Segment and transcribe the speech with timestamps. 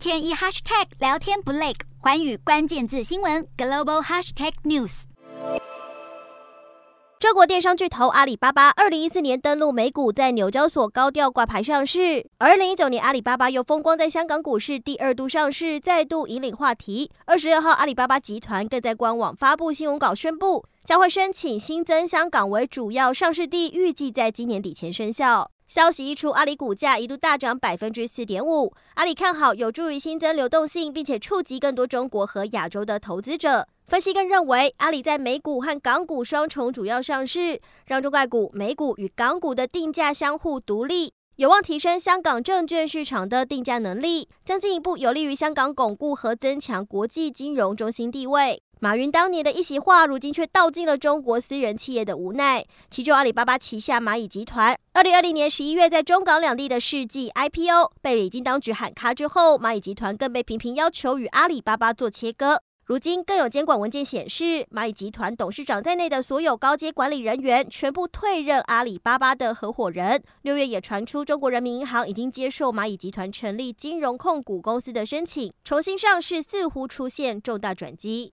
[0.00, 5.02] 天一 hashtag 聊天不累，寰宇关键字新闻 global hashtag news。
[7.18, 12.26] 中国电商巨头阿里巴巴二零一四年登陆美股，在纽交所高调挂牌上市。
[12.38, 17.10] 二零一九年，阿里巴巴又风光在香港股市第二度上市，再度引领话题。
[17.26, 25.50] 二十六号，阿里巴巴集团更在官网发布新闻稿，宣布将会申请新增香港为主要上市地，预计在今年底前生效。
[25.70, 28.74] 消息一出，阿里股价一度大涨百分之四点五。
[28.94, 33.68] 阿里看好有助于新增流动性，并且触及更多中国和亚洲的投资者。
[33.86, 48.60] 分析更认为，阿里在美股和港股双重主要上市，让中概股、美股与港股的定价相互独立，有望提升香港证券市场的定价能力，将进一步有利于香港巩固和增强国际金融中心地位。
[48.82, 52.64] 马云当年的一席话，如今却道尽了中国私人企业的无奈。
[52.90, 62.62] 其中，阿里巴巴旗下蚂蚁集团，二零二零年十一月在中港两地的世纪 IPO 被北京当局喊卡之后，蚂蚁集团更被频频要求与阿里巴巴做切割。
[62.86, 70.22] 如今更有监管文件显示，蚂蚁集团董事长在内的所有高阶管理人员全部退任阿里巴巴的合伙人。
[70.40, 78.28] 六月也传出，中国人民银行已经接受蚂蚁集团成立金融控股公司的申请，重新上市似乎出现重大转机。